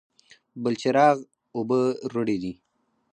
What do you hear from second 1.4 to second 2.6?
اوبه رڼې دي؟